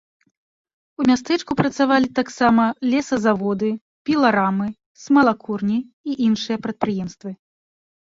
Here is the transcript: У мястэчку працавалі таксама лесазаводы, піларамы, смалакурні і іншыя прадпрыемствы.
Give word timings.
У 1.03 1.03
мястэчку 1.09 1.57
працавалі 1.59 2.09
таксама 2.21 2.63
лесазаводы, 2.91 3.69
піларамы, 4.11 4.67
смалакурні 5.05 5.79
і 6.09 6.21
іншыя 6.33 6.57
прадпрыемствы. 6.69 7.31